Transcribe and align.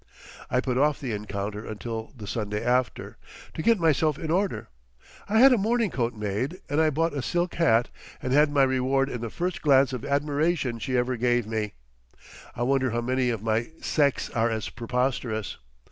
I 0.49 0.61
put 0.61 0.79
off 0.79 0.99
the 0.99 1.11
encounter 1.13 1.63
until 1.63 2.11
the 2.17 2.25
Sunday 2.25 2.63
after, 2.65 3.17
to 3.53 3.61
get 3.61 3.77
myself 3.79 4.17
in 4.17 4.31
order. 4.31 4.67
I 5.29 5.37
had 5.37 5.53
a 5.53 5.59
morning 5.59 5.91
coat 5.91 6.15
made 6.15 6.59
and 6.67 6.81
I 6.81 6.89
bought 6.89 7.13
a 7.13 7.21
silk 7.21 7.53
hat, 7.53 7.89
and 8.19 8.33
had 8.33 8.51
my 8.51 8.63
reward 8.63 9.11
in 9.11 9.21
the 9.21 9.29
first 9.29 9.61
glance 9.61 9.93
of 9.93 10.03
admiration 10.03 10.79
she 10.79 10.97
ever 10.97 11.17
gave 11.17 11.45
me. 11.45 11.73
I 12.55 12.63
wonder 12.63 12.89
how 12.89 13.01
many 13.01 13.29
of 13.29 13.43
my 13.43 13.69
sex 13.79 14.31
are 14.31 14.49
as 14.49 14.69
preposterous. 14.69 15.57